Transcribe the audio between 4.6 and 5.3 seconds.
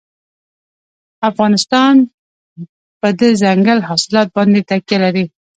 تکیه لري.